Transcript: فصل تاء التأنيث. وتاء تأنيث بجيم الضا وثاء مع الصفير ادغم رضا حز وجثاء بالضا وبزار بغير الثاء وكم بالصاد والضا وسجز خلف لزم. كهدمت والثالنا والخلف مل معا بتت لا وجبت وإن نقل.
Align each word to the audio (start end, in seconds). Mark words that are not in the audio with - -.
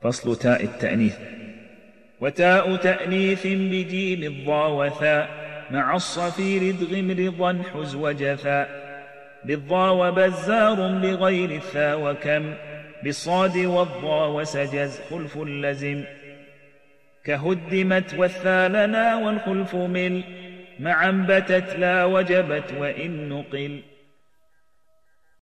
فصل 0.00 0.36
تاء 0.36 0.64
التأنيث. 0.64 1.16
وتاء 2.20 2.76
تأنيث 2.76 3.46
بجيم 3.46 4.22
الضا 4.22 4.66
وثاء 4.66 5.28
مع 5.70 5.96
الصفير 5.96 6.74
ادغم 6.74 7.10
رضا 7.10 7.62
حز 7.72 7.94
وجثاء 7.94 8.88
بالضا 9.44 9.90
وبزار 9.90 10.98
بغير 10.98 11.50
الثاء 11.50 12.00
وكم 12.00 12.54
بالصاد 13.04 13.56
والضا 13.56 14.26
وسجز 14.26 15.00
خلف 15.10 15.38
لزم. 15.38 16.04
كهدمت 17.24 18.14
والثالنا 18.14 19.16
والخلف 19.16 19.74
مل 19.74 20.24
معا 20.80 21.26
بتت 21.28 21.76
لا 21.78 22.04
وجبت 22.04 22.72
وإن 22.78 23.28
نقل. 23.28 23.80